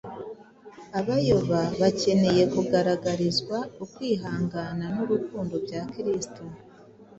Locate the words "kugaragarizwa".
2.53-3.57